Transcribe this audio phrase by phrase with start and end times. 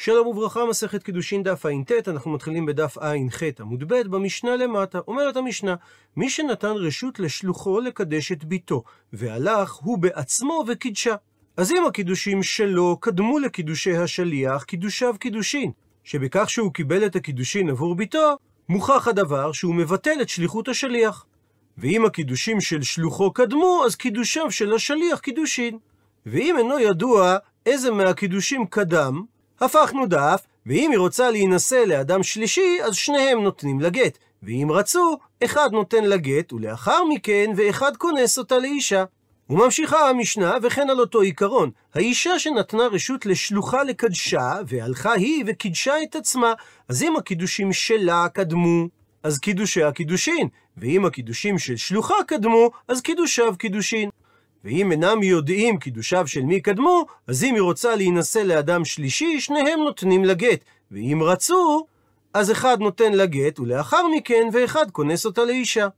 [0.00, 4.98] שלום וברכה, מסכת קידושין דף ע"ט, אנחנו מתחילים בדף ע"ח עמוד ב', במשנה למטה.
[5.08, 5.74] אומרת המשנה,
[6.16, 8.82] מי שנתן רשות לשלוחו לקדש את ביתו,
[9.12, 11.14] והלך הוא בעצמו וקידשה.
[11.56, 15.72] אז אם הקידושים שלו קדמו לקידושי השליח, קידושיו קידושין,
[16.04, 18.36] שבכך שהוא קיבל את הקידושין עבור ביתו,
[18.68, 21.26] מוכח הדבר שהוא מבטל את שליחות השליח.
[21.78, 25.78] ואם הקידושים של שלוחו קדמו, אז קידושיו של השליח קידושין.
[26.26, 27.36] ואם אינו ידוע
[27.66, 29.22] איזה מהקידושים קדם,
[29.60, 34.18] הפכנו דף, ואם היא רוצה להינשא לאדם שלישי, אז שניהם נותנים לה גט.
[34.42, 39.04] ואם רצו, אחד נותן לה גט, ולאחר מכן, ואחד כונס אותה לאישה.
[39.50, 46.16] וממשיכה המשנה, וכן על אותו עיקרון, האישה שנתנה רשות לשלוחה לקדשה, והלכה היא וקידשה את
[46.16, 46.52] עצמה,
[46.88, 48.88] אז אם הקידושים שלה קדמו,
[49.22, 54.10] אז קידושיה קידושין, ואם הקידושים של שלוחה קדמו, אז קידושיו קידושין.
[54.64, 59.80] ואם אינם יודעים קידושיו של מי קדמו, אז אם היא רוצה להינשא לאדם שלישי, שניהם
[59.80, 60.64] נותנים לה גט.
[60.90, 61.86] ואם רצו,
[62.34, 65.88] אז אחד נותן לה גט, ולאחר מכן, ואחד כונס אותה לאישה.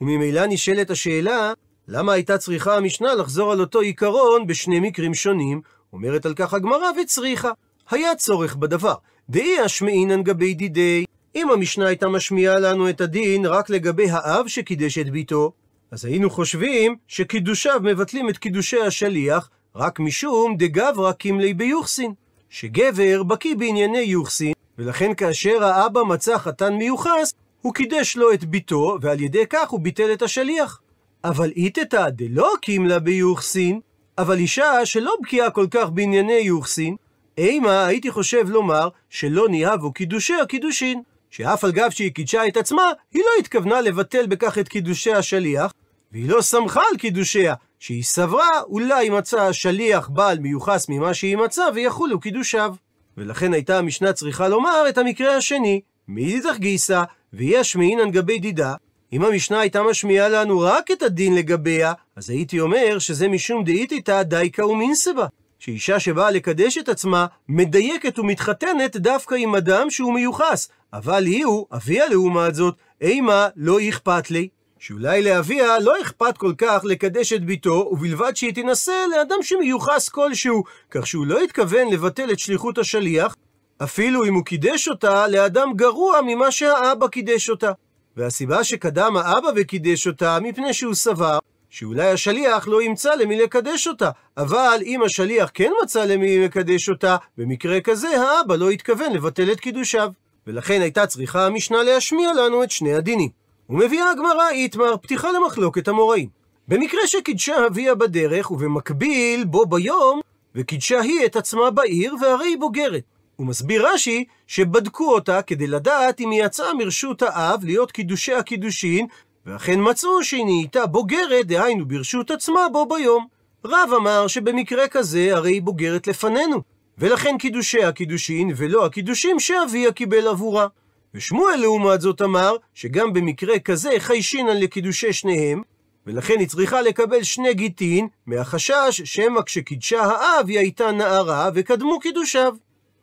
[0.00, 1.52] וממילא נשאלת השאלה,
[1.88, 5.60] למה הייתה צריכה המשנה לחזור על אותו עיקרון בשני מקרים שונים?
[5.92, 7.50] אומרת על כך הגמרא וצריכה.
[7.90, 8.94] היה צורך בדבר.
[9.30, 11.04] דאי אשמעינן גבי דידי.
[11.34, 15.52] אם המשנה הייתה משמיעה לנו את הדין רק לגבי האב שקידש את ביתו,
[15.90, 22.12] אז היינו חושבים שקידושיו מבטלים את קידושי השליח רק משום דגברא קימלי ביוחסין.
[22.50, 28.98] שגבר בקיא בענייני יוחסין, ולכן כאשר האבא מצא חתן מיוחס, הוא קידש לו את ביתו,
[29.00, 30.80] ועל ידי כך הוא ביטל את השליח.
[31.24, 33.80] אבל איתתא דלא קימלה ביוחסין,
[34.18, 36.96] אבל אישה שלא בקיאה כל כך בענייני יוחסין,
[37.38, 41.02] אימה הייתי חושב לומר שלא ניהבו קידושי הקידושין.
[41.30, 42.82] שאף על גב שהיא קידשה את עצמה,
[43.14, 45.72] היא לא התכוונה לבטל בכך את קידושי השליח,
[46.12, 51.64] והיא לא שמחה על קידושיה, שהיא סברה אולי מצא השליח בעל מיוחס ממה שהיא מצאה
[51.74, 52.74] ויחולו קידושיו.
[53.16, 58.74] ולכן הייתה המשנה צריכה לומר את המקרה השני, מאידך גיסא, ויש מעינן גבי דידה.
[59.12, 64.22] אם המשנה הייתה משמיעה לנו רק את הדין לגביה, אז הייתי אומר שזה משום דאיתיתא
[64.22, 65.26] דייקה ומינסבה.
[65.60, 70.68] שאישה שבאה לקדש את עצמה, מדייקת ומתחתנת דווקא עם אדם שהוא מיוחס.
[70.92, 74.48] אבל היא הוא, אביה לעומת זאת, אימה לא אכפת לי.
[74.78, 80.62] שאולי לאביה לא אכפת כל כך לקדש את ביתו, ובלבד שהיא תינשא לאדם שמיוחס כלשהו,
[80.90, 83.36] כך שהוא לא התכוון לבטל את שליחות השליח,
[83.82, 87.72] אפילו אם הוא קידש אותה לאדם גרוע ממה שהאבא קידש אותה.
[88.16, 91.38] והסיבה שקדם האבא וקידש אותה, מפני שהוא סבר
[91.70, 97.16] שאולי השליח לא ימצא למי לקדש אותה, אבל אם השליח כן מצא למי לקדש אותה,
[97.38, 100.12] במקרה כזה האבא לא התכוון לבטל את קידושיו.
[100.46, 103.28] ולכן הייתה צריכה המשנה להשמיע לנו את שני הדינים.
[103.70, 106.28] ומביאה הגמרא איתמר פתיחה למחלוקת המוראים.
[106.68, 110.20] במקרה שקידשה אביה בדרך, ובמקביל בו ביום,
[110.54, 113.02] וקידשה היא את עצמה בעיר, והרי היא בוגרת.
[113.36, 119.06] הוא מסביר רש"י שבדקו אותה כדי לדעת אם היא יצאה מרשות האב להיות קידושי הקידושין,
[119.46, 123.26] ואכן מצאו שהיא נהייתה בוגרת, דהיינו ברשות עצמה בו ביום.
[123.64, 126.62] רב אמר שבמקרה כזה הרי היא בוגרת לפנינו,
[126.98, 130.66] ולכן קידושי הקידושין ולא הקידושים שאביה קיבל עבורה.
[131.14, 135.62] ושמואל לעומת זאת אמר שגם במקרה כזה חיישינן לקידושי שניהם,
[136.06, 142.54] ולכן היא צריכה לקבל שני גיטין, מהחשש שמא כשקידשה האב היא הייתה נערה וקדמו קידושיו.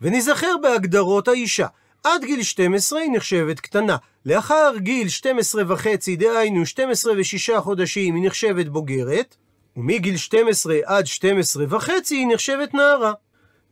[0.01, 1.67] ונזכר בהגדרות האישה.
[2.03, 3.95] עד גיל 12 היא נחשבת קטנה.
[4.27, 9.35] לאחר גיל 12 וחצי, דהיינו 12 ושישה חודשים, היא נחשבת בוגרת,
[9.77, 13.13] ומגיל 12 עד 12 וחצי היא נחשבת נערה.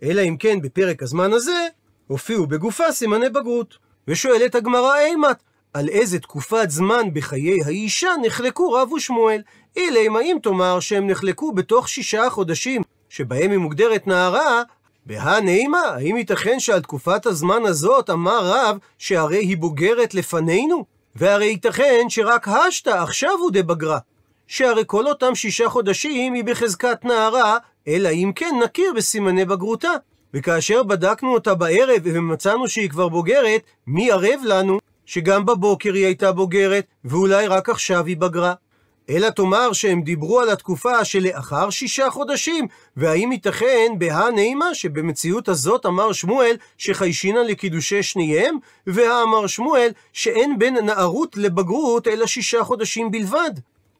[0.03, 1.67] אלא אם כן בפרק הזמן הזה
[2.07, 3.77] הופיעו בגופה סימני בגרות.
[4.07, 5.37] ושואלת הגמרא אימת,
[5.73, 9.41] על איזה תקופת זמן בחיי האישה נחלקו רב ושמואל?
[9.77, 14.63] אלא אם האם תאמר שהם נחלקו בתוך שישה חודשים שבהם היא מוגדרת נערה,
[15.05, 20.85] בהא נעימה, האם ייתכן שעל תקופת הזמן הזאת אמר רב שהרי היא בוגרת לפנינו?
[21.15, 23.99] והרי ייתכן שרק השתא עכשיו הוא דבגרה.
[24.47, 27.57] שהרי כל אותם שישה חודשים היא בחזקת נערה,
[27.87, 29.91] אלא אם כן נכיר בסימני בגרותה.
[30.33, 36.31] וכאשר בדקנו אותה בערב ומצאנו שהיא כבר בוגרת, מי ערב לנו שגם בבוקר היא הייתה
[36.31, 38.53] בוגרת, ואולי רק עכשיו היא בגרה?
[39.09, 42.67] אלא תאמר שהם דיברו על התקופה שלאחר שישה חודשים,
[42.97, 48.57] והאם ייתכן בהא נעימה שבמציאות הזאת אמר שמואל שחיישינא לקידושי שניהם,
[48.87, 53.51] והאמר שמואל שאין בין נערות לבגרות אלא שישה חודשים בלבד.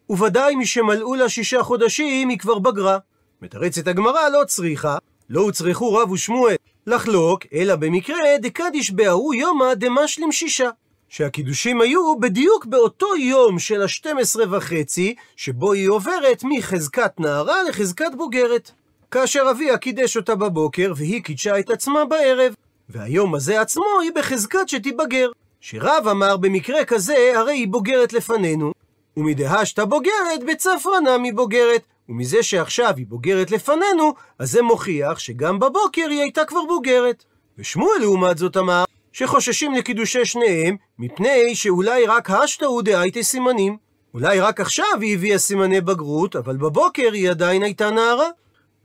[0.10, 2.98] וודאי משמלאו לה שישה חודשים היא כבר בגרה.
[3.42, 4.98] מתרצת הגמרא לא צריכה,
[5.30, 6.56] לא הוצרכו רב ושמואל
[6.88, 10.70] לחלוק, אלא במקרה דקדיש בהוא יומא דמשלים שישה.
[11.10, 18.72] שהקידושים היו בדיוק באותו יום של ה-12 וחצי, שבו היא עוברת מחזקת נערה לחזקת בוגרת.
[19.12, 22.54] כאשר אביה קידש אותה בבוקר, והיא קידשה את עצמה בערב.
[22.90, 25.30] והיום הזה עצמו היא בחזקת שתיבגר.
[25.62, 28.72] שרב אמר במקרה כזה, הרי היא בוגרת לפנינו,
[29.18, 31.82] ומדהשתא בוגרת, בצפרא נמי בוגרת.
[32.10, 37.24] ומזה שעכשיו היא בוגרת לפנינו, אז זה מוכיח שגם בבוקר היא הייתה כבר בוגרת.
[37.58, 38.84] ושמואל לעומת זאת אמר,
[39.18, 43.78] שחוששים לקידושי שניהם, מפני שאולי רק השתאו דהייתי סימנים.
[44.14, 48.28] אולי רק עכשיו היא הביאה סימני בגרות, אבל בבוקר היא עדיין הייתה נערה.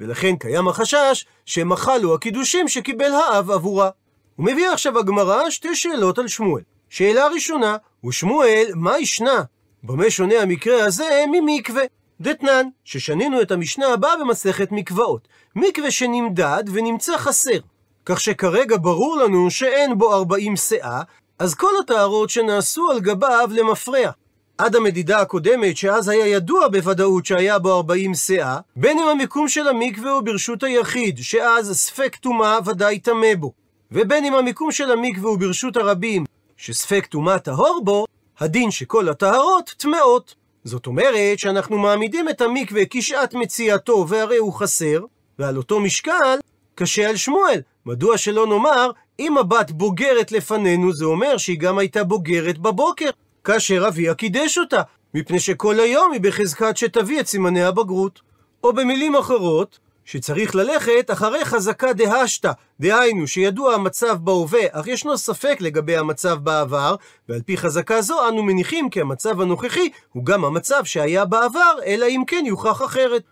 [0.00, 3.91] ולכן קיים החשש שמחלו הקידושים שקיבל האב עבורה.
[4.37, 6.62] הוא מביא עכשיו הגמרא שתי שאלות על שמואל.
[6.88, 9.43] שאלה ראשונה, ושמואל, מה ישנה?
[9.82, 11.82] במה שונה המקרה הזה ממקווה?
[12.21, 15.29] דתנן, ששנינו את המשנה הבאה במסכת מקוואות.
[15.56, 17.59] מקווה שנמדד ונמצא חסר.
[18.06, 21.02] כך שכרגע ברור לנו שאין בו 40 שאה,
[21.38, 24.11] אז כל הטהרות שנעשו על גביו למפרע.
[24.58, 29.69] עד המדידה הקודמת, שאז היה ידוע בוודאות שהיה בו 40 שאה, בין אם המיקום של
[29.69, 33.52] המקווה הוא ברשות היחיד, שאז ספק טומאה ודאי טמא בו,
[33.93, 36.25] ובין אם המיקום של המקווה הוא ברשות הרבים,
[36.56, 38.06] שספק טומאה טהור בו,
[38.41, 40.35] הדין שכל הטהרות טמאות.
[40.64, 45.05] זאת אומרת שאנחנו מעמידים את המקווה כשעת מציאתו והרי הוא חסר,
[45.38, 46.38] ועל אותו משקל
[46.81, 47.61] קשה על שמואל.
[47.87, 53.11] מדוע שלא נאמר, אם הבת בוגרת לפנינו, זה אומר שהיא גם הייתה בוגרת בבוקר,
[53.44, 54.82] כאשר אביה קידש אותה,
[55.15, 58.21] מפני שכל היום היא בחזקת שתביא את סימני הבגרות.
[58.65, 65.56] או במילים אחרות, שצריך ללכת אחרי חזקה דהשתא, דהיינו שידוע המצב בהווה, אך ישנו ספק
[65.61, 66.94] לגבי המצב בעבר,
[67.29, 72.06] ועל פי חזקה זו אנו מניחים כי המצב הנוכחי הוא גם המצב שהיה בעבר, אלא
[72.06, 73.23] אם כן יוכח אחרת.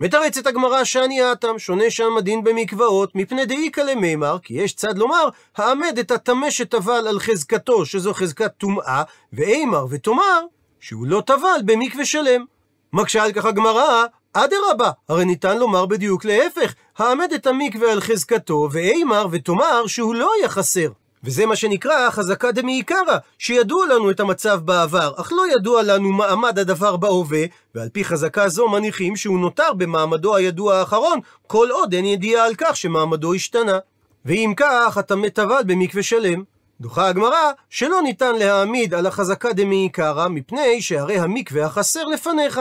[0.00, 5.28] מתרצת הגמרא שאני האטם, שונה שם הדין במקוואות, מפני דאיקא למימר, כי יש צד לומר,
[5.56, 9.02] העמד את הטמא שטבל על חזקתו, שזו חזקת טומאה,
[9.32, 10.40] ואימר ותאמר,
[10.80, 12.44] שהוא לא טבל במקווה שלם.
[12.92, 18.68] מקשה על כך הגמרא, אדרבה, הרי ניתן לומר בדיוק להפך, העמד את המקווה על חזקתו,
[18.72, 20.88] ואימר ותאמר שהוא לא היה חסר.
[21.26, 26.58] וזה מה שנקרא חזקה דמעיקרא, שידוע לנו את המצב בעבר, אך לא ידוע לנו מעמד
[26.58, 27.44] הדבר בהווה,
[27.74, 32.54] ועל פי חזקה זו מניחים שהוא נותר במעמדו הידוע האחרון, כל עוד אין ידיעה על
[32.58, 33.78] כך שמעמדו השתנה.
[34.24, 36.42] ואם כך, אתה מטבל במקווה שלם.
[36.80, 42.60] דוחה הגמרא שלא ניתן להעמיד על החזקה דמעיקרא, מפני שהרי המקווה החסר לפניך.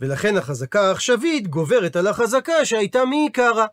[0.00, 3.66] ולכן החזקה העכשווית גוברת על החזקה שהייתה מעיקרא.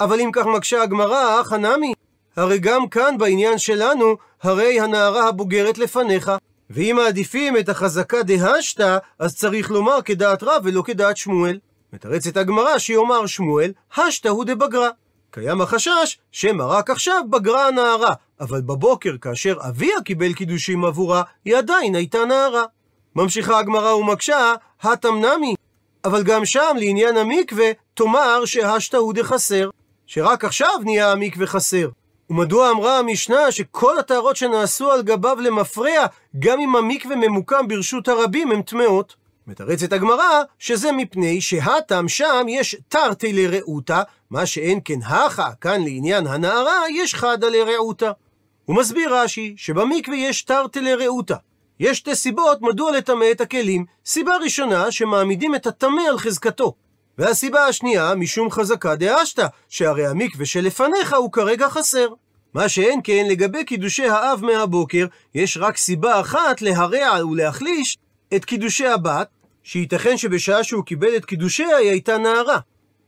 [0.00, 1.92] אבל אם כך מקשה הגמרא, חנמי,
[2.40, 6.32] הרי גם כאן בעניין שלנו, הרי הנערה הבוגרת לפניך.
[6.70, 11.58] ואם מעדיפים את החזקה דהשתא, אז צריך לומר כדעת רב ולא כדעת שמואל.
[11.92, 14.88] מתרצת הגמרא שיאמר שמואל, השתא הוא דבגרה.
[15.30, 21.56] קיים החשש שמא רק עכשיו בגרה הנערה, אבל בבוקר כאשר אביה קיבל קידושים עבורה, היא
[21.56, 22.64] עדיין הייתה נערה.
[23.16, 25.54] ממשיכה הגמרא ומקשה, התם נמי.
[26.04, 29.70] אבל גם שם, לעניין המקווה, תאמר שהשתא הוא דחסר,
[30.06, 31.88] שרק עכשיו נהיה המקווה חסר.
[32.30, 36.06] ומדוע אמרה המשנה שכל הטהרות שנעשו על גביו למפרע,
[36.38, 39.14] גם אם המקווה ממוקם ברשות הרבים, הם טמאות?
[39.46, 46.26] מתרצת הגמרא שזה מפני שהטם שם יש תרתי לרעותה, מה שאין כן הכה, כאן לעניין
[46.26, 48.10] הנערה, יש חדה לרעותה.
[48.64, 51.36] הוא מסביר רש"י שבמקווה יש תרתי לרעותה.
[51.80, 53.84] יש שתי סיבות מדוע לטמא את הכלים.
[54.06, 56.74] סיבה ראשונה, שמעמידים את הטמא על חזקתו.
[57.20, 62.06] והסיבה השנייה, משום חזקה דאשתא, שהרי המקווה שלפניך הוא כרגע חסר.
[62.54, 67.98] מה שאין כן לגבי קידושי האב מהבוקר, יש רק סיבה אחת להרע ולהחליש
[68.36, 69.28] את קידושי הבת,
[69.62, 72.58] שייתכן שבשעה שהוא קיבל את קידושיה היא הייתה נערה.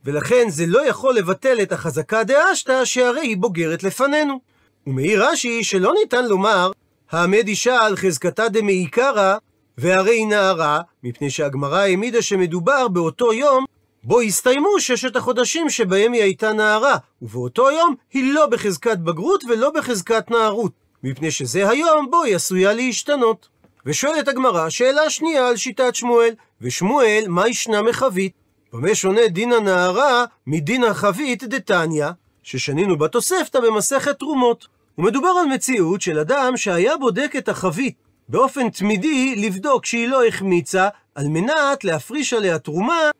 [0.04, 4.40] ולכן זה לא יכול לבטל את החזקה דאשתא שהרי היא בוגרת לפנינו.
[4.86, 6.70] ומעיר רש"י שלא ניתן לומר,
[7.10, 9.36] העמד אישה על חזקתה דמעיקרא,
[9.78, 13.64] והרי היא נערה, מפני שהגמרא העמידה שמדובר באותו יום
[14.04, 19.70] בו הסתיימו ששת החודשים שבהם היא הייתה נערה, ובאותו יום היא לא בחזקת בגרות ולא
[19.70, 23.48] בחזקת נערות, מפני שזה היום בו היא עשויה להשתנות.
[23.86, 28.32] ושואלת הגמרא שאלה שנייה על שיטת שמואל, ושמואל, מה ישנה מחבית?
[28.72, 32.06] במה שונה דין הנערה מדין החבית דתניא,
[32.42, 34.66] ששנינו בתוספתא במסכת תרומות.
[34.98, 37.94] ומדובר על מציאות של אדם שהיה בודק את החבית
[38.28, 43.10] באופן תמידי לבדוק שהיא לא החמיצה, על מנת להפריש עליה תרומה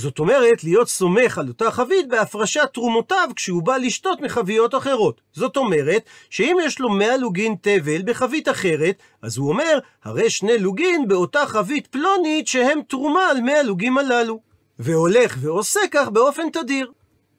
[0.00, 5.20] זאת אומרת, להיות סומך על אותה חבית בהפרשת תרומותיו כשהוא בא לשתות מחביות אחרות.
[5.32, 10.58] זאת אומרת, שאם יש לו 100 לוגין תבל בחבית אחרת, אז הוא אומר, הרי שני
[10.58, 14.40] לוגין באותה חבית פלונית שהם תרומה על 100 לוגים הללו.
[14.78, 16.90] והולך ועושה כך באופן תדיר.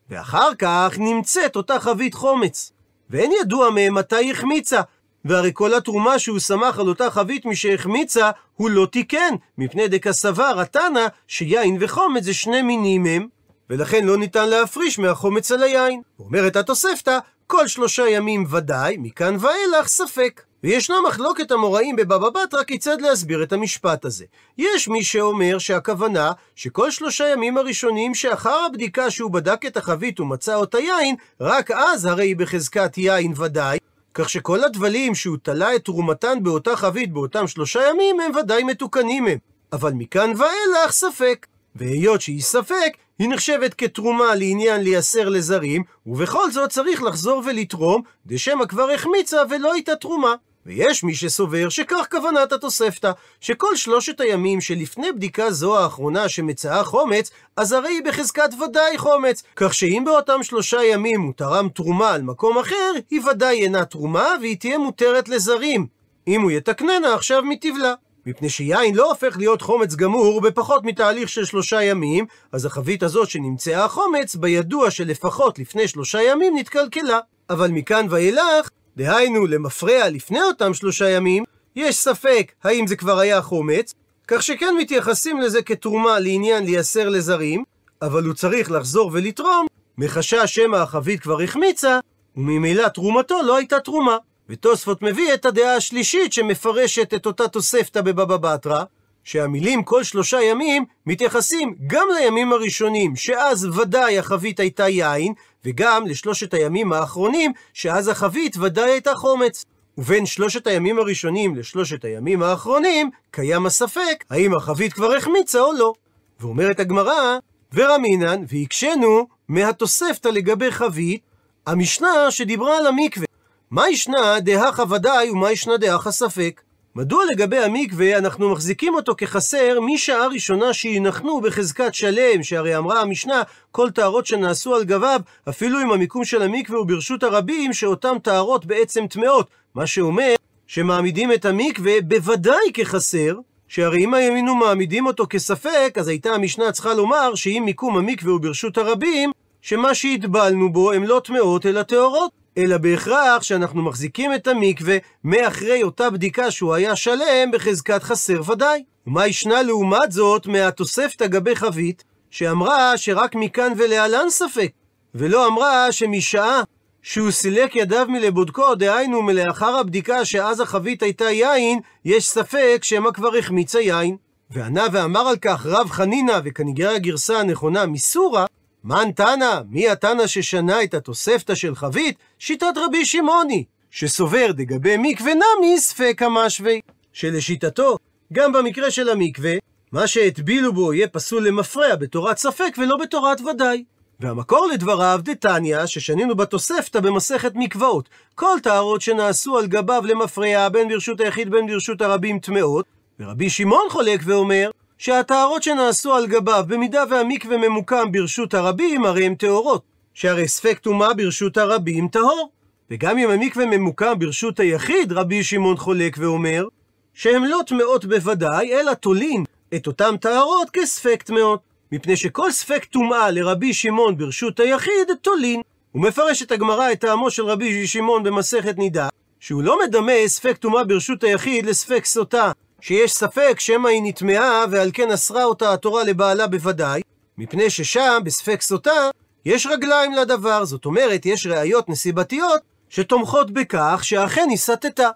[0.09, 2.71] ואחר כך נמצאת אותה חבית חומץ.
[3.09, 4.81] ואין ידוע מהם מתי החמיצה,
[5.25, 11.07] והרי כל התרומה שהוא שמח על אותה חבית משהחמיצה, הוא לא תיקן, מפני דקסבר התנא
[11.27, 13.27] שיין וחומץ זה שני מינים הם,
[13.69, 16.01] ולכן לא ניתן להפריש מהחומץ על היין.
[16.19, 20.41] אומרת התוספתא, כל שלושה ימים ודאי, מכאן ואילך ספק.
[20.63, 24.25] וישנה מחלוקת המוראים בבבא בתרא כיצד להסביר את המשפט הזה.
[24.57, 30.55] יש מי שאומר שהכוונה שכל שלושה ימים הראשונים שאחר הבדיקה שהוא בדק את החבית ומצא
[30.55, 33.77] אותה יין, רק אז הרי היא בחזקת יין ודאי,
[34.13, 39.27] כך שכל הדבלים שהוא תלה את תרומתן באותה חבית באותם שלושה ימים הם ודאי מתוקנים
[39.27, 39.37] הם.
[39.73, 41.47] אבל מכאן ואילך ספק.
[41.75, 48.65] והיות שהיא ספק, היא נחשבת כתרומה לעניין לייסר לזרים, ובכל זאת צריך לחזור ולתרום, דשמא
[48.65, 50.35] כבר החמיצה ולא הייתה תרומה.
[50.65, 57.31] ויש מי שסובר שכך כוונת התוספתא, שכל שלושת הימים שלפני בדיקה זו האחרונה שמצאה חומץ,
[57.57, 62.21] אז הרי היא בחזקת ודאי חומץ, כך שאם באותם שלושה ימים הוא תרם תרומה על
[62.21, 65.87] מקום אחר, היא ודאי אינה תרומה והיא תהיה מותרת לזרים.
[66.27, 67.93] אם הוא יתקננה עכשיו מתבלה.
[68.25, 73.29] מפני שיין לא הופך להיות חומץ גמור בפחות מתהליך של שלושה ימים, אז החבית הזאת
[73.29, 77.19] שנמצאה החומץ, בידוע שלפחות לפני שלושה ימים נתקלקלה.
[77.49, 81.43] אבל מכאן ואילך, דהיינו למפרע לפני אותם שלושה ימים,
[81.75, 83.93] יש ספק האם זה כבר היה חומץ,
[84.27, 87.63] כך שכן מתייחסים לזה כתרומה לעניין לייסר לזרים,
[88.01, 89.67] אבל הוא צריך לחזור ולתרום,
[89.97, 91.99] מחשש שמא החבית כבר החמיצה,
[92.35, 94.17] וממילא תרומתו לא הייתה תרומה.
[94.49, 98.83] ותוספות מביא את הדעה השלישית שמפרשת את אותה תוספתא בבבא בתרא,
[99.23, 105.33] שהמילים כל שלושה ימים מתייחסים גם לימים הראשונים, שאז ודאי החבית הייתה יין,
[105.65, 109.65] וגם לשלושת הימים האחרונים, שאז החבית ודאי הייתה חומץ.
[109.97, 115.93] ובין שלושת הימים הראשונים לשלושת הימים האחרונים, קיים הספק האם החבית כבר החמיצה או לא.
[116.39, 117.37] ואומרת הגמרא,
[117.73, 121.21] ורמינן, והקשנו מהתוספתא לגבי חבית,
[121.67, 123.25] המשנה שדיברה על המקווה.
[123.71, 126.61] מה ישנה דהכה ודאי ומה ישנה דהכה ספק?
[126.95, 133.43] מדוע לגבי המקווה אנחנו מחזיקים אותו כחסר משעה ראשונה שינחנו בחזקת שלם, שהרי אמרה המשנה,
[133.71, 138.65] כל טהרות שנעשו על גביו, אפילו אם המיקום של המקווה הוא ברשות הרבים, שאותם טהרות
[138.65, 139.47] בעצם טמאות.
[139.75, 140.35] מה שאומר
[140.67, 143.35] שמעמידים את המקווה בוודאי כחסר,
[143.67, 148.41] שהרי אם היינו מעמידים אותו כספק, אז הייתה המשנה צריכה לומר שאם מיקום המקווה הוא
[148.41, 149.31] ברשות הרבים,
[149.61, 152.40] שמה שהטבלנו בו הם לא טמאות אלא טהורות.
[152.57, 158.83] אלא בהכרח שאנחנו מחזיקים את המקווה מאחרי אותה בדיקה שהוא היה שלם בחזקת חסר ודאי.
[159.07, 164.71] ומה ישנה לעומת זאת מהתוספתא גבי חבית, שאמרה שרק מכאן ולהלן ספק,
[165.15, 166.61] ולא אמרה שמשעה
[167.01, 173.35] שהוא סילק ידיו מלבודקו, דהיינו מלאחר הבדיקה שאז החבית הייתה יין, יש ספק שמא כבר
[173.35, 174.17] החמיץ היין.
[174.51, 178.45] וענה ואמר על כך רב חנינא, וכנראה הגרסה הנכונה מסורה,
[178.83, 182.17] מן תנא, מי התנא ששנה את התוספתא של חבית?
[182.39, 186.73] שיטת רבי שמעוני, שסובר דגבי מקווה נמי ספק המשווה.
[187.13, 187.97] שלשיטתו,
[188.33, 189.53] גם במקרה של המקווה,
[189.91, 193.83] מה שהטבילו בו יהיה פסול למפרע בתורת ספק ולא בתורת ודאי.
[194.19, 198.09] והמקור לדבריו דתניא, ששנינו בתוספתא במסכת מקוואות.
[198.35, 202.85] כל טהרות שנעשו על גביו למפרע, בין ברשות היחיד בין ברשות הרבים טמאות,
[203.19, 204.69] ורבי שמעון חולק ואומר,
[205.01, 209.81] שהטהרות שנעשו על גביו, במידה והמקווה ממוקם ברשות הרבים, הרי הם טהורות.
[210.13, 212.51] שהרי ספק טומאה ברשות הרבים טהור.
[212.91, 216.67] וגם אם המקווה ממוקם ברשות היחיד, רבי שמעון חולק ואומר,
[217.13, 219.43] שהם לא טמאות בוודאי, אלא תולין
[219.75, 221.59] את אותם טהרות כספק טמאות.
[221.91, 225.61] מפני שכל ספק טומאה לרבי שמעון ברשות היחיד, תולין.
[225.91, 230.57] הוא מפרש את הגמרא את טעמו של רבי שמעון במסכת נידה, שהוא לא מדמה ספק
[230.57, 232.51] טומאה ברשות היחיד לספק סוטה,
[232.81, 237.01] שיש ספק שמא היא נטמעה ועל כן אסרה אותה התורה לבעלה בוודאי,
[237.37, 239.09] מפני ששם, בספק סוטה,
[239.45, 245.09] יש רגליים לדבר, זאת אומרת, יש ראיות נסיבתיות שתומכות בכך שאכן היא סטתה.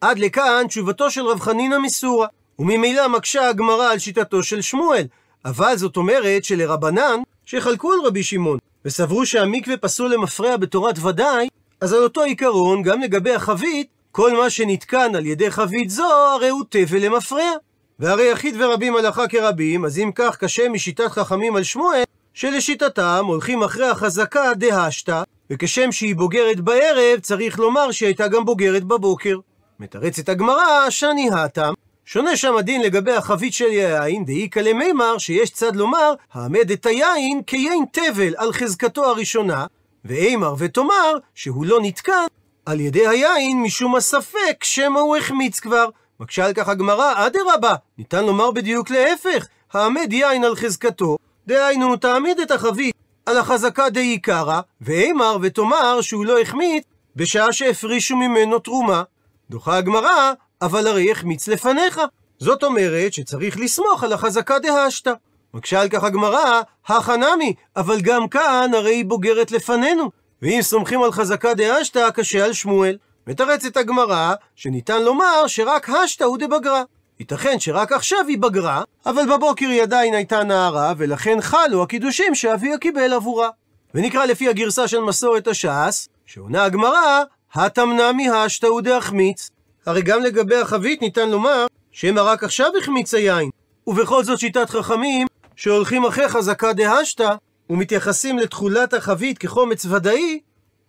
[0.00, 2.26] עד לכאן תשובתו של רב חנינא מסורה,
[2.58, 5.06] וממילא מקשה הגמרא על שיטתו של שמואל,
[5.44, 11.48] אבל זאת אומרת שלרבנן, שחלקו על רבי שמעון, וסברו שהמקווה פסול למפרע בתורת ודאי,
[11.80, 16.48] אז על אותו עיקרון, גם לגבי החבית, כל מה שנתקן על ידי חבית זו, הרי
[16.48, 17.50] הוא תבל למפרע.
[17.98, 22.02] והרי יחיד ורבים הלכה כרבים, אז אם כך קשה משיטת חכמים על שמואל,
[22.34, 28.84] שלשיטתם הולכים אחרי החזקה דהשתא, וכשם שהיא בוגרת בערב, צריך לומר שהיא הייתה גם בוגרת
[28.84, 29.38] בבוקר.
[29.80, 31.72] מתרצת הגמרא, שאני האטם,
[32.04, 37.42] שונה שם הדין לגבי החבית של יין, דאיכא למימר, שיש צד לומר, העמד את היין
[37.46, 39.66] כיין תבל על חזקתו הראשונה,
[40.04, 42.26] ואימר ותאמר שהוא לא נתקן
[42.66, 45.88] על ידי היין משום הספק שמא הוא החמיץ כבר.
[46.20, 52.40] מקשה על כך הגמרא, אדרבה, ניתן לומר בדיוק להפך, העמד יין על חזקתו, דהיינו תעמיד
[52.40, 52.94] את החבית
[53.26, 56.84] על החזקה דאיקרא, ואימר ותאמר שהוא לא החמיץ
[57.16, 59.02] בשעה שהפרישו ממנו תרומה.
[59.50, 60.32] דוחה הגמרא,
[60.62, 62.00] אבל הרי החמיץ לפניך.
[62.38, 65.12] זאת אומרת שצריך לסמוך על החזקה דהשתא.
[65.54, 70.10] מקשה על כך הגמרא, הכא נמי, אבל גם כאן הרי היא בוגרת לפנינו.
[70.42, 72.96] ואם סומכים על חזקה דאשתא, קשה על שמואל.
[73.26, 76.82] מתרצת הגמרא, שניתן לומר שרק השתא הוא דבגרה.
[77.20, 82.78] ייתכן שרק עכשיו היא בגרה, אבל בבוקר היא עדיין הייתה נערה, ולכן חלו הקידושים שאביה
[82.78, 83.48] קיבל עבורה.
[83.94, 87.22] ונקרא לפי הגרסה של מסורת הש"ס, שעונה הגמרא,
[87.54, 89.50] התמנע מהשתא הוא דהחמיץ.
[89.86, 93.50] הרי גם לגבי החבית ניתן לומר, שמא רק עכשיו החמיץ היין.
[93.86, 95.26] ובכל זאת שיטת חכמים,
[95.56, 97.34] שהולכים אחרי חזקה דהשתא,
[97.70, 100.40] ומתייחסים לתכולת החבית כחומץ ודאי,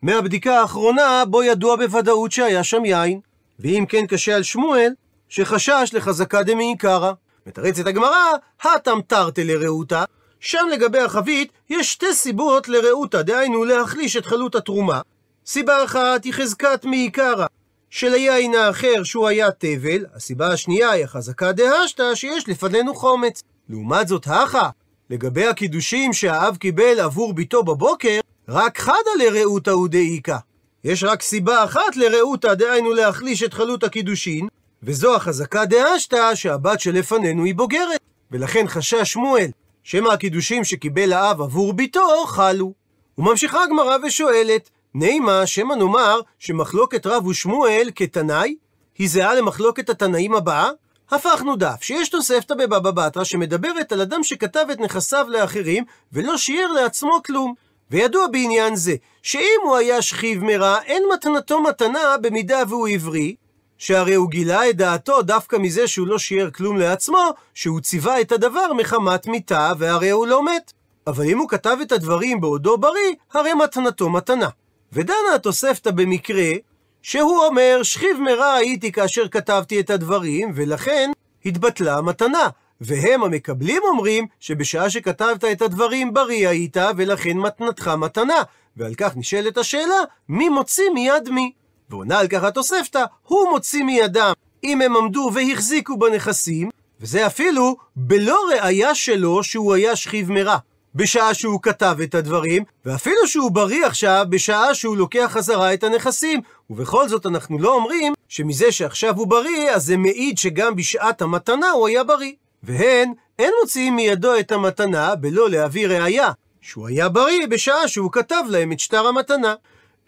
[0.01, 3.19] מהבדיקה האחרונה בו ידוע בוודאות שהיה שם יין.
[3.59, 4.91] ואם כן קשה על שמואל,
[5.29, 7.11] שחשש לחזקה דמעיקרא.
[7.47, 10.03] מתרצת הגמרא, הטם תרתי לרעותה,
[10.39, 15.01] שם לגבי החבית יש שתי סיבות לרעותה, דהיינו להחליש את חלות התרומה.
[15.45, 17.45] סיבה אחת היא חזקת מעיקרא,
[17.89, 23.43] שליין האחר שהוא היה תבל, הסיבה השנייה היא החזקה דהשתא שיש לפנינו חומץ.
[23.69, 24.69] לעומת זאת, הכה,
[25.09, 30.37] לגבי הקידושים שהאב קיבל עבור ביתו בבוקר, רק חדה לרעותה ודאיקה.
[30.83, 34.47] יש רק סיבה אחת לרעותה, דהיינו להחליש את חלות הקידושין,
[34.83, 37.99] וזו החזקה דאשתא שהבת שלפנינו היא בוגרת.
[38.31, 39.49] ולכן חשש שמואל,
[39.83, 42.73] שמא הקידושים שקיבל האב עבור ביתו חלו.
[43.17, 48.55] וממשיכה הגמרא ושואלת, נימה שמא נאמר שמחלוקת רב ושמואל כתנאי,
[48.97, 50.69] היא זהה למחלוקת התנאים הבאה?
[51.11, 55.83] הפכנו דף, שיש תוספתא בבבא בתרא שמדברת על אדם שכתב את נכסיו לאחרים
[56.13, 57.53] ולא שיער לעצמו כלום.
[57.91, 63.35] וידוע בעניין זה, שאם הוא היה שכיב מרע, אין מתנתו מתנה במידה והוא עברי,
[63.77, 68.31] שהרי הוא גילה את דעתו דווקא מזה שהוא לא שיער כלום לעצמו, שהוא ציווה את
[68.31, 70.73] הדבר מחמת מיתה, והרי הוא לא מת.
[71.07, 74.49] אבל אם הוא כתב את הדברים בעודו בריא, הרי מתנתו מתנה.
[74.93, 76.51] ודנה התוספתא במקרה,
[77.01, 81.11] שהוא אומר, שכיב מרע הייתי כאשר כתבתי את הדברים, ולכן
[81.45, 82.47] התבטלה המתנה.
[82.81, 88.41] והם המקבלים אומרים שבשעה שכתבת את הדברים בריא היית, ולכן מתנתך מתנה.
[88.77, 89.95] ועל כך נשאלת השאלה,
[90.29, 91.51] מי מוציא מיד מי?
[91.89, 96.69] ועונה על כך התוספתא, הוא מוציא מידם אם הם עמדו והחזיקו בנכסים,
[97.01, 100.57] וזה אפילו בלא ראייה שלו שהוא היה שכיב מרע.
[100.95, 106.41] בשעה שהוא כתב את הדברים, ואפילו שהוא בריא עכשיו בשעה שהוא לוקח חזרה את הנכסים.
[106.69, 111.69] ובכל זאת אנחנו לא אומרים שמזה שעכשיו הוא בריא, אז זה מעיד שגם בשעת המתנה
[111.69, 112.31] הוא היה בריא.
[112.63, 118.43] והן, אין מוציאים מידו את המתנה בלא להביא ראייה, שהוא היה בריא בשעה שהוא כתב
[118.49, 119.53] להם את שטר המתנה.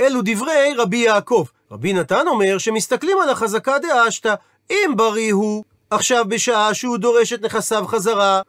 [0.01, 1.45] אלו דברי רבי יעקב.
[1.71, 4.35] רבי נתן אומר שמסתכלים על החזקה דאשתא,
[4.71, 8.41] אם בריא הוא, עכשיו בשעה שהוא דורש את נכסיו חזרה,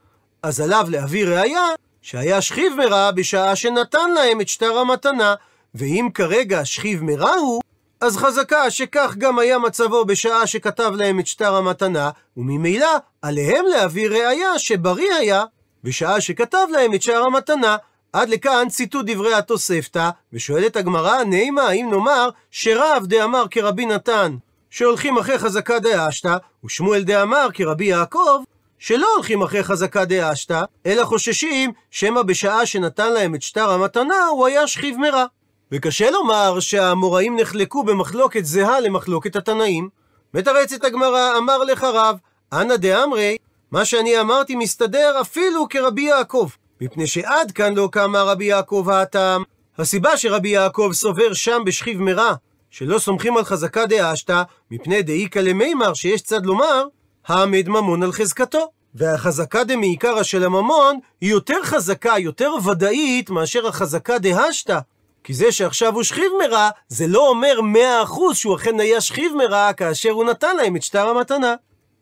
[0.42, 1.66] אז עליו להביא ראייה
[2.02, 5.34] שהיה שכיב מרע בשעה שנתן להם את שטר המתנה,
[5.74, 7.62] ואם כרגע שכיב מרע הוא,
[8.00, 14.08] אז חזקה שכך גם היה מצבו בשעה שכתב להם את שטר המתנה, וממילא עליהם להביא
[14.08, 15.44] ראייה שבריא היה
[15.84, 17.76] בשעה שכתב להם את שער המתנה.
[18.12, 24.36] עד לכאן ציטוט דברי התוספתא, ושואלת הגמרא, נימה, האם נאמר שרב דאמר כרבי נתן,
[24.70, 28.42] שהולכים אחרי חזקה דאשתא, ושמואל דאמר כרבי יעקב,
[28.80, 34.46] שלא הולכים אחרי חזקה דאשתא, אלא חוששים שמא בשעה שנתן להם את שטר המתנה, הוא
[34.46, 35.24] היה שכיב מרע.
[35.72, 39.88] וקשה לומר שהאמוראים נחלקו במחלוקת זהה למחלוקת התנאים.
[40.34, 42.16] מתרצת הגמרא, אמר לך רב,
[42.52, 43.36] אנא דאמרי,
[43.70, 46.48] מה שאני אמרתי מסתדר אפילו כרבי יעקב.
[46.80, 49.42] מפני שעד כאן לא קמה רבי יעקב הטעם.
[49.78, 52.34] הסיבה שרבי יעקב סובר שם בשכיב מרע,
[52.70, 56.84] שלא סומכים על חזקה דאשתא, מפני דאיכא למימר שיש צד לומר,
[57.26, 58.70] העמד ממון על חזקתו.
[58.94, 64.78] והחזקה דמעיקרא של הממון היא יותר חזקה, יותר ודאית, מאשר החזקה דהשתא.
[65.24, 69.33] כי זה שעכשיו הוא שכיב מרע, זה לא אומר מאה אחוז שהוא אכן היה שכיב
[69.35, 71.54] מרע כאשר הוא נתן להם את שטר המתנה.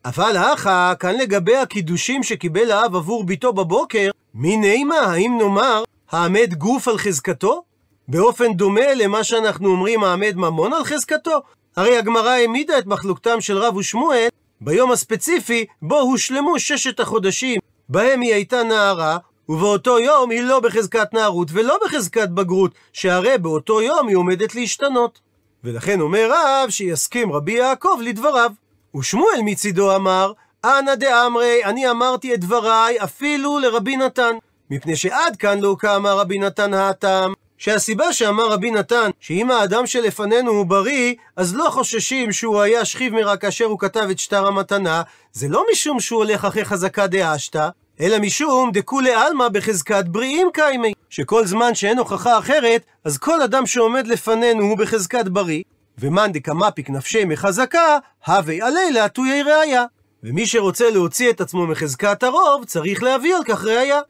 [0.05, 6.55] אבל האחה, כאן לגבי הקידושים שקיבל האב עבור ביתו בבוקר, מי נימה, האם נאמר, העמד
[6.55, 7.63] גוף על חזקתו?
[8.09, 11.41] באופן דומה למה שאנחנו אומרים העמד ממון על חזקתו?
[11.77, 14.29] הרי הגמרא העמידה את מחלוקתם של רב ושמואל
[14.61, 19.19] ביום הספציפי בו הושלמו ששת החודשים בהם היא הייתה נערה,
[19.49, 25.21] ובאותו יום היא לא בחזקת נערות ולא בחזקת בגרות, שהרי באותו יום היא עומדת להשתנות.
[25.65, 28.51] ולכן אומר רב שיסכים רבי יעקב לדבריו.
[28.97, 30.33] ושמואל מצידו אמר,
[30.65, 34.37] אנא דאמרי, אני אמרתי את דבריי אפילו לרבי נתן.
[34.71, 40.51] מפני שעד כאן לא קמה רבי נתן האטם, שהסיבה שאמר רבי נתן, שאם האדם שלפנינו
[40.51, 45.03] הוא בריא, אז לא חוששים שהוא היה שכיב מרע כאשר הוא כתב את שטר המתנה,
[45.33, 47.69] זה לא משום שהוא הולך אחרי חזקה דאשתא,
[48.01, 53.67] אלא משום דכולי עלמא בחזקת בריאים קיימי, שכל זמן שאין הוכחה אחרת, אז כל אדם
[53.67, 55.63] שעומד לפנינו הוא בחזקת בריא,
[55.99, 59.85] ומאן דקמפיק נפשי מחזקה, הווי עלי להטויי ראיה.
[60.23, 64.01] ומי שרוצה להוציא את עצמו מחזקת הרוב, צריך להביא על כך ראיה.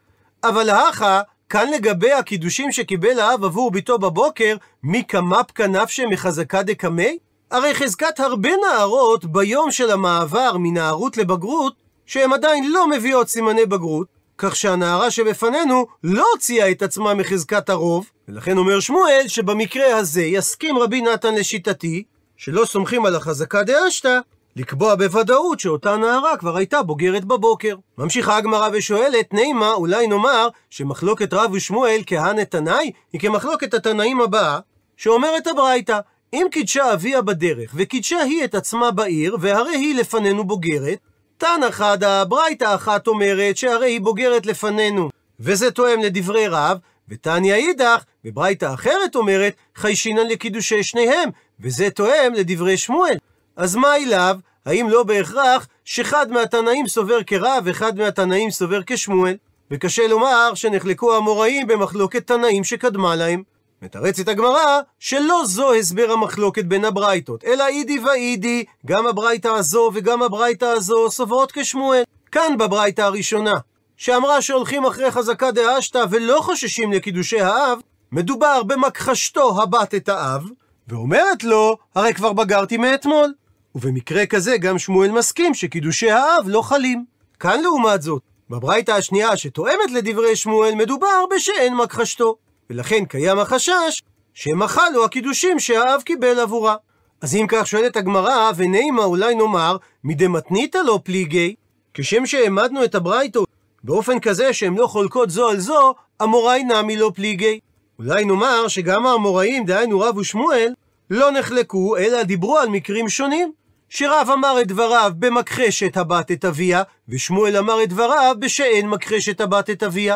[0.43, 7.17] אבל האחה, כאן לגבי הקידושים שקיבל האב עבור ביתו בבוקר, מי כמפ כנפשי מחזקה דקמי?
[7.51, 11.73] הרי חזקת הרבה נערות ביום של המעבר מנערות לבגרות,
[12.05, 14.07] שהן עדיין לא מביאות סימני בגרות,
[14.37, 20.77] כך שהנערה שבפנינו לא הוציאה את עצמה מחזקת הרוב, ולכן אומר שמואל שבמקרה הזה יסכים
[20.77, 22.03] רבי נתן לשיטתי,
[22.37, 24.19] שלא סומכים על החזקה דאשתא,
[24.59, 27.75] לקבוע בוודאות שאותה נערה כבר הייתה בוגרת בבוקר.
[27.97, 34.59] ממשיכה הגמרא ושואלת, נימה, אולי נאמר שמחלוקת רב ושמואל כהנא תנאי היא כמחלוקת התנאים הבאה,
[34.97, 35.99] שאומרת הברייתא,
[36.33, 40.97] אם קידשה אביה בדרך, וקידשה היא את עצמה בעיר, והרי היא לפנינו בוגרת,
[41.37, 46.77] תנא חדא, ברייתא אחת אומרת שהרי היא בוגרת לפנינו, וזה תואם לדברי רב,
[47.09, 53.15] ותניא אידך, וברייתא אחרת אומרת, חיישינן לקידושי שניהם, וזה תואם לדברי שמואל.
[53.55, 54.37] אז מה אליו?
[54.65, 59.35] האם לא בהכרח שאחד מהתנאים סובר כרב ואחד מהתנאים סובר כשמואל?
[59.71, 63.43] וקשה לומר שנחלקו האמוראים במחלוקת תנאים שקדמה להם.
[63.81, 70.21] מתרצת הגמרא שלא זו הסבר המחלוקת בין הברייתות, אלא אידי ואידי, גם הברייתא הזו וגם
[70.23, 72.03] הברייתא הזו סוברות כשמואל.
[72.31, 73.53] כאן בברייתא הראשונה,
[73.97, 77.79] שאמרה שהולכים אחרי חזקה דאשתא ולא חוששים לקידושי האב,
[78.11, 80.43] מדובר במכחשתו הבת את האב,
[80.87, 83.33] ואומרת לו, הרי כבר בגרתי מאתמול.
[83.75, 87.05] ובמקרה כזה גם שמואל מסכים שקידושי האב לא חלים.
[87.39, 92.35] כאן לעומת זאת, בברייתא השנייה שתואמת לדברי שמואל, מדובר בשאין מכחשתו.
[92.69, 94.01] ולכן קיים החשש
[94.33, 96.75] שמחה לו הקידושים שהאב קיבל עבורה.
[97.21, 101.55] אז אם כך שואלת הגמרא, ונימה אולי נאמר, מדמתניתא לא פליגי,
[101.93, 103.47] כשם שהעמדנו את הברייתות
[103.83, 107.59] באופן כזה שהן לא חולקות זו על זו, אמוראי נמי לא פליגי.
[107.99, 110.73] אולי נאמר שגם האמוראים, דהיינו רב ושמואל,
[111.09, 113.51] לא נחלקו, אלא דיברו על מקרים שונים.
[113.89, 119.69] שרב אמר את דבריו במכחשת הבת את אביה, ושמואל אמר את דבריו בשאין מכחשת הבת
[119.69, 120.15] את אביה.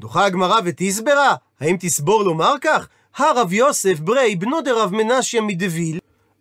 [0.00, 2.88] דוחה הגמרא ותסברה, האם תסבור לומר כך?
[3.16, 5.98] הרב יוסף ברי בנו דרב מנשיה מדוויל,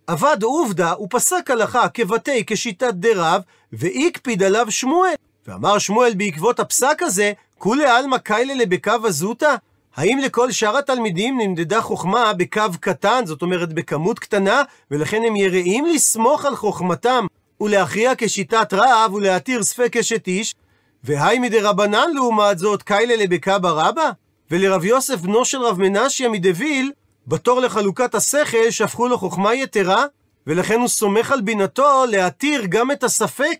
[0.07, 3.41] עבד עובדא ופסק הלכה כבתי כשיטת דרב,
[3.73, 5.13] והקפיד עליו שמואל.
[5.47, 9.55] ואמר שמואל בעקבות הפסק הזה, כולי עלמא קיילה בקו הזוטא?
[9.95, 15.85] האם לכל שאר התלמידים נמדדה חוכמה בקו קטן, זאת אומרת בכמות קטנה, ולכן הם יראים
[15.85, 17.25] לסמוך על חוכמתם
[17.61, 20.55] ולהכריע כשיטת רב ולהתיר ספק אשת איש?
[21.03, 24.09] והי מדרבנן לעומת זאת קיילה לבקבא רבא?
[24.51, 26.91] ולרב יוסף בנו של רב מנשיה מדוויל,
[27.27, 30.05] בתור לחלוקת השכל שהפכו לו חוכמה יתרה,
[30.47, 33.55] ולכן הוא סומך על בינתו להתיר גם את הספק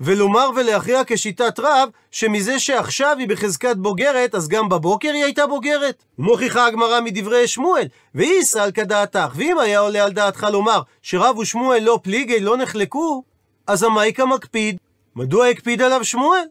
[0.00, 6.04] ולומר ולהכריע כשיטת רב, שמזה שעכשיו היא בחזקת בוגרת, אז גם בבוקר היא הייתה בוגרת.
[6.18, 11.82] מוכיחה הגמרא מדברי שמואל, ואי סלקא דעתך, ואם היה עולה על דעתך לומר שרב ושמואל
[11.82, 13.22] לא פליגי, לא נחלקו,
[13.66, 14.76] אז המייקה מקפיד.
[15.16, 16.44] מדוע הקפיד עליו שמואל?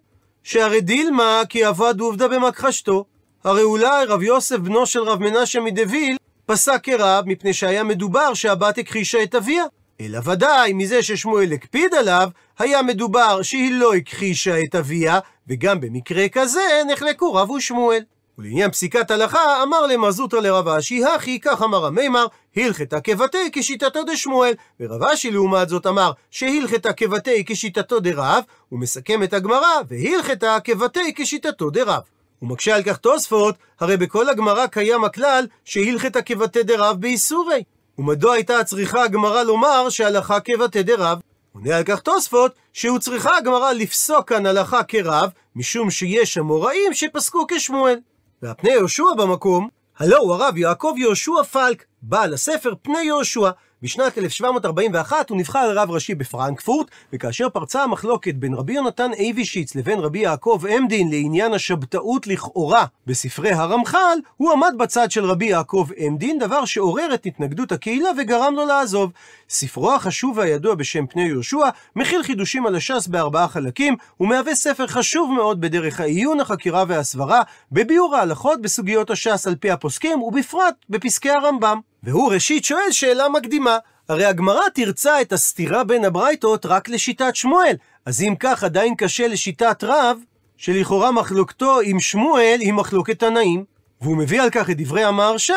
[0.43, 3.05] שהרי דילמה כי עבד עובדא במכחשתו.
[3.43, 8.77] הרי אולי רב יוסף בנו של רב מנשה מדוויל פסק כרב מפני שהיה מדובר שהבת
[8.77, 9.63] הכחישה את אביה.
[10.01, 16.29] אלא ודאי מזה ששמואל הקפיד עליו, היה מדובר שהיא לא הכחישה את אביה, וגם במקרה
[16.29, 18.03] כזה נחלקו רב ושמואל.
[18.37, 24.53] ולעניין פסיקת הלכה, אמר למזוטרא לרב אשי, הכי כך אמר המימר, הלכתה כבתי כשיטתו דשמואל.
[24.79, 31.69] ורב אשי לעומת זאת אמר, שהלכתה כבתי כשיטתו דרב, ומסכם את הגמרא, והלכתה כבתי כשיטתו
[31.69, 32.01] דרב.
[32.41, 37.63] ומקשה על כך תוספות, הרי בכל הגמרא קיים הכלל שהלכתה כבתי דרב באיסורי.
[37.99, 41.19] ומדוע הייתה צריכה הגמרא לומר שהלכה כבתי דרב?
[41.53, 47.45] עונה על כך תוספות, שהוא צריכה הגמרא לפסוק כאן הלכה כרב, משום שיש אמוראים שפסקו
[47.47, 47.99] כשמואל.
[48.41, 53.49] והפני יהושע במקום, הלא הוא הרב יעקב יהושע פלק, בעל הספר פני יהושע,
[53.83, 59.99] בשנת 1741 הוא נבחר לרב ראשי בפרנקפורט, וכאשר פרצה המחלוקת בין רבי יונתן אייבישיץ לבין
[59.99, 66.39] רבי יעקב עמדין לעניין השבתאות לכאורה בספרי הרמח"ל, הוא עמד בצד של רבי יעקב עמדין,
[66.39, 69.11] דבר שעורר את התנגדות הקהילה וגרם לו לעזוב.
[69.49, 75.31] ספרו החשוב והידוע בשם פני יהושע, מכיל חידושים על הש"ס בארבעה חלקים, ומהווה ספר חשוב
[75.31, 81.88] מאוד בדרך העיון, החקירה והסברה, בביאור ההלכות בסוגיות הש"ס על פי הפוסקים, ובפרט בפסקי הרמב"ם.
[82.03, 83.77] והוא ראשית שואל שאלה מקדימה.
[84.09, 89.27] הרי הגמרא תרצה את הסתירה בין הברייתות רק לשיטת שמואל, אז אם כך עדיין קשה
[89.27, 90.19] לשיטת רב,
[90.57, 93.63] שלכאורה מחלוקתו עם שמואל היא מחלוקת תנאים.
[94.01, 95.53] והוא מביא על כך את דברי המהרש"א,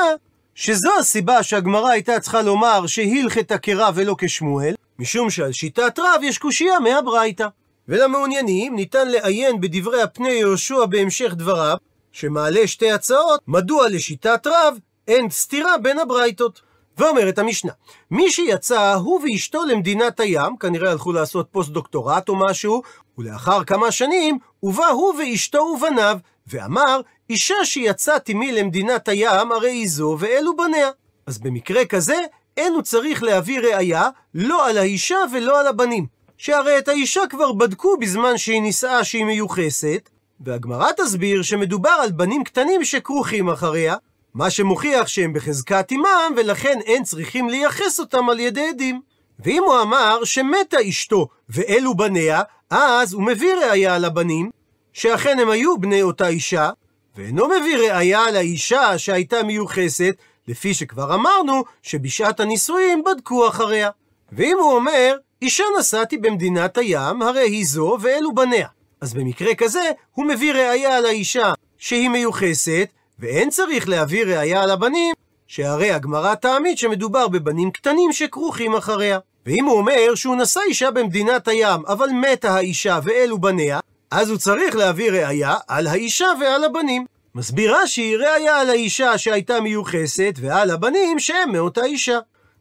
[0.54, 6.38] שזו הסיבה שהגמרא הייתה צריכה לומר שהלכתה כרב ולא כשמואל, משום שעל שיטת רב יש
[6.38, 7.46] קושייה מהברייתא.
[7.88, 11.76] ולמעוניינים ניתן לעיין בדברי הפני יהושע בהמשך דבריו,
[12.12, 14.78] שמעלה שתי הצעות, מדוע לשיטת רב
[15.08, 16.60] אין סתירה בין הברייתות.
[16.98, 17.72] ואומרת המשנה,
[18.10, 22.82] מי שיצא הוא ואשתו למדינת הים, כנראה הלכו לעשות פוסט דוקטורט או משהו,
[23.18, 29.88] ולאחר כמה שנים, ובא הוא ואשתו ובניו, ואמר, אישה שיצאת עמי למדינת הים, הרי היא
[29.88, 30.90] זו ואלו בניה.
[31.26, 32.16] אז במקרה כזה,
[32.56, 36.06] אין הוא צריך להביא ראייה לא על האישה ולא על הבנים.
[36.36, 40.08] שהרי את האישה כבר בדקו בזמן שהיא נישאה שהיא מיוחסת,
[40.40, 43.96] והגמרא תסביר שמדובר על בנים קטנים שכרוכים אחריה,
[44.34, 49.00] מה שמוכיח שהם בחזקת עמם, ולכן אין צריכים לייחס אותם על ידי עדים.
[49.38, 54.50] ואם הוא אמר שמתה אשתו ואלו בניה, אז הוא מביא ראייה על הבנים,
[54.92, 56.70] שאכן הם היו בני אותה אישה,
[57.16, 60.16] ואינו מביא ראייה על האישה שהייתה מיוחסת,
[60.48, 63.90] לפי שכבר אמרנו שבשעת הנישואים בדקו אחריה.
[64.32, 68.68] ואם הוא אומר, אישה נסעתי במדינת הים, הרי היא זו ואלו בניה.
[69.00, 72.88] אז במקרה כזה, הוא מביא ראייה על האישה שהיא מיוחסת,
[73.22, 75.14] ואין צריך להביא ראייה על הבנים,
[75.46, 79.18] שהרי הגמרא תעמיד שמדובר בבנים קטנים שכרוכים אחריה.
[79.46, 83.80] ואם הוא אומר שהוא נשא אישה במדינת הים, אבל מתה האישה ואלו בניה,
[84.10, 87.06] אז הוא צריך להביא ראייה על האישה ועל הבנים.
[87.34, 92.18] מסביר רש"י ראייה על האישה שהייתה מיוחסת, ועל הבנים שהם מאותה אישה.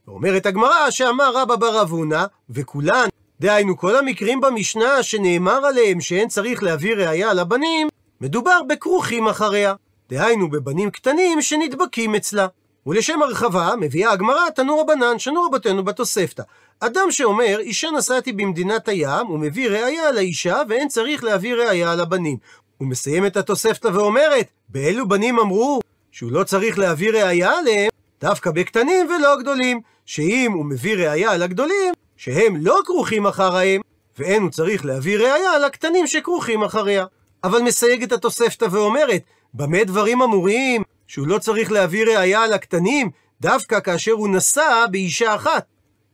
[0.07, 3.07] ואומרת הגמרא שאמר רבא בר אבונה, וכולן,
[3.39, 7.87] דהיינו כל המקרים במשנה שנאמר עליהם שאין צריך להביא ראייה על הבנים,
[8.21, 9.73] מדובר בכרוכים אחריה.
[10.11, 12.47] דהיינו בבנים קטנים שנדבקים אצלה.
[12.87, 16.43] ולשם הרחבה מביאה הגמרא תנו רבנן שנו רבותינו בתוספתא.
[16.79, 21.91] אדם שאומר, אישה נסעתי במדינת הים, הוא מביא ראייה על האישה, ואין צריך להביא ראייה
[21.91, 22.37] על הבנים.
[22.77, 25.79] הוא מסיים את התוספתא ואומרת, באילו בנים אמרו
[26.11, 27.89] שהוא לא צריך להביא ראייה עליהם,
[28.21, 33.81] דווקא בקטנים ולא גדולים, שאם הוא מביא ראייה על הגדולים, שהם לא כרוכים אחריהם,
[34.19, 37.05] ואין הוא צריך להביא ראייה על הקטנים שכרוכים אחריה.
[37.43, 39.21] אבל מסייגת התוספתא ואומרת,
[39.53, 43.09] במה דברים אמורים שהוא לא צריך להביא ראייה על הקטנים,
[43.41, 45.65] דווקא כאשר הוא נשא באישה אחת.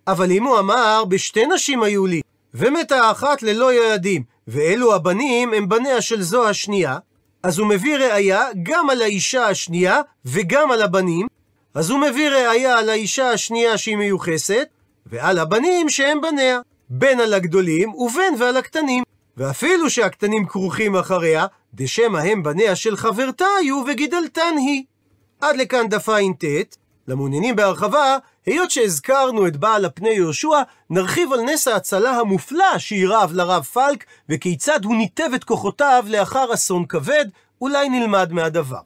[0.07, 2.21] אבל אם הוא אמר, בשתי נשים היו לי,
[2.53, 6.97] ומתה האחת ללא ילדים, ואלו הבנים הם בניה של זו השנייה,
[7.43, 11.27] אז הוא מביא ראייה גם על האישה השנייה וגם על הבנים,
[11.73, 14.67] אז הוא מביא ראייה על האישה השנייה שהיא מיוחסת,
[15.05, 19.03] ועל הבנים שהם בניה, בין על הגדולים ובין ועל הקטנים.
[19.37, 24.83] ואפילו שהקטנים כרוכים אחריה, דשמא הם בניה של חברתה היו וגידלתן היא.
[25.41, 26.43] עד לכאן דף ע"ט.
[27.07, 33.63] למעוניינים בהרחבה, היות שהזכרנו את בעל הפני יהושע, נרחיב על נס ההצלה המופלא שאירב לרב
[33.63, 37.25] פלק, וכיצד הוא ניתב את כוחותיו לאחר אסון כבד,
[37.61, 38.79] אולי נלמד מהדבר.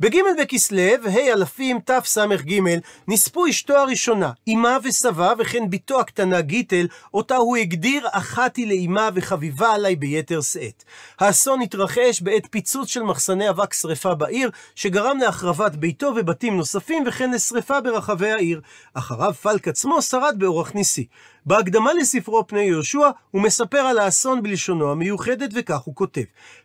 [0.00, 2.60] בג' בכסלו, ה' אלפים תס"ג,
[3.08, 9.72] נספו אשתו הראשונה, אמה וסבה, וכן בתו הקטנה גיטל, אותה הוא הגדיר אחתי לאמה וחביבה
[9.72, 10.84] עליי ביתר שאת.
[11.20, 17.30] האסון התרחש בעת פיצוץ של מחסני אבק שרפה בעיר, שגרם להחרבת ביתו ובתים נוספים, וכן
[17.30, 18.60] לשרפה ברחבי העיר.
[18.94, 19.34] אחריו.
[19.34, 21.06] פלק עצמו שרד באורח ניסי.
[21.46, 26.22] בהקדמה לספרו פני יהושע, הוא מספר על האסון בלשונו המיוחדת, וכך הוא כותב: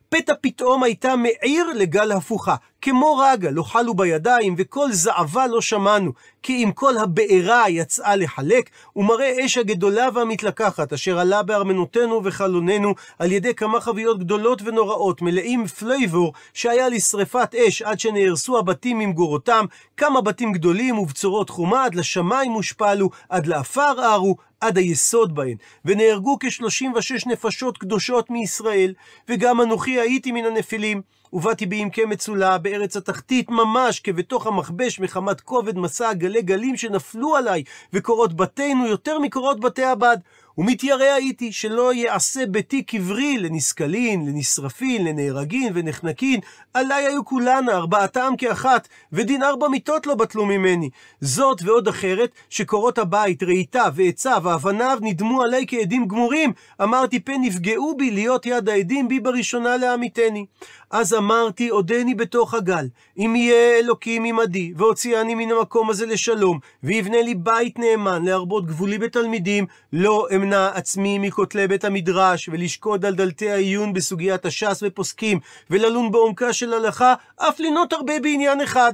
[0.10, 6.12] פתע פתאום הייתה מעיר לגל הפוכה, כמו רגע לא חלו בידיים, וקול זוועה לא שמענו,
[6.43, 13.32] כי אם כל הבעירה יצאה לחלק, ומראה אש הגדולה והמתלקחת, אשר עלה בארמנותינו וחלונינו, על
[13.32, 19.65] ידי כמה חביות גדולות ונוראות, מלאים פולוור, שהיה לשרפת אש עד שנהרסו הבתים ממגורותם,
[19.98, 26.38] כמה בתים גדולים ובצורות חומה, עד לשמיים הושפלו, עד לעפר ערו, עד היסוד בהן, ונהרגו
[26.39, 28.93] כ-36 נפשות קדושות מישראל,
[29.30, 31.02] וגם אנוכי הייתי מן הנפילים.
[31.34, 37.63] ובאתי בעמקי מצולה, בארץ התחתית ממש, כבתוך המכבש, מחמת כובד מסע גלי גלים שנפלו עליי,
[37.93, 40.17] וקורות בתינו יותר מקורות בתי הבד.
[40.60, 46.39] ומתיירא הייתי שלא יעשה ביתי קברי לנסכלין, לנשרפין, לנהרגין ונחנקין,
[46.74, 50.89] עליי היו כולנה, ארבעתם כאחת, ודין ארבע מיתות לא בטלו ממני.
[51.22, 57.98] זאת ועוד אחרת, שקורות הבית, ראיתה ועצה ואבניו נדמו עליי כעדים גמורים, אמרתי פן נפגעו
[57.98, 60.45] בי להיות יד העדים בי בראשונה לעמיתני.
[60.91, 67.22] אז אמרתי, עודני בתוך הגל, אם יהיה אלוקים עמדי, והוציאני מן המקום הזה לשלום, ויבנה
[67.22, 73.51] לי בית נאמן להרבות גבולי בתלמידים, לא אמנע עצמי מכותלי בית המדרש, ולשקוד על דלתי
[73.51, 78.93] העיון בסוגיית הש"ס ופוסקים, וללון בעומקה של הלכה, אף לנות הרבה בעניין אחד.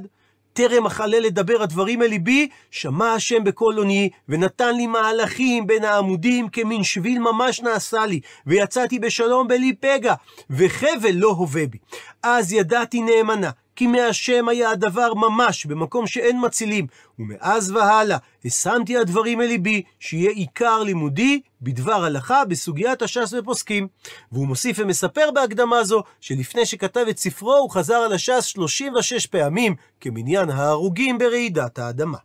[0.52, 6.48] טרם אכלה לדבר הדברים אל ליבי, שמע השם בקול עוני, ונתן לי מהלכים בין העמודים,
[6.48, 10.14] כמין שביל ממש נעשה לי, ויצאתי בשלום בלי פגע,
[10.50, 11.78] וחבל לא הווה בי.
[12.22, 16.86] אז ידעתי נאמנה, כי מהשם היה הדבר ממש, במקום שאין מצילים.
[17.18, 23.88] ומאז והלאה, השמתי הדברים אל ליבי, שיהיה עיקר לימודי בדבר הלכה בסוגיית הש"ס ופוסקים.
[24.32, 29.74] והוא מוסיף ומספר בהקדמה זו, שלפני שכתב את ספרו, הוא חזר על הש"ס 36 פעמים,
[30.00, 32.18] כמניין ההרוגים ברעידת האדמה.